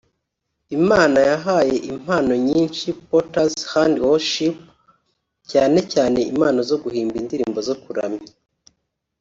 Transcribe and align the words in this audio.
Imana 0.77 1.19
yahaye 1.31 1.75
impano 1.91 2.33
nyinshi 2.47 2.85
Potter's 3.07 3.55
Hand 3.73 3.95
Worship 4.05 4.55
cyane 5.51 5.79
cyane 5.93 6.19
impano 6.31 6.59
zo 6.69 6.77
guhimba 6.83 7.15
indirimbo 7.21 7.59
zo 7.69 7.75
kuramya 7.83 8.25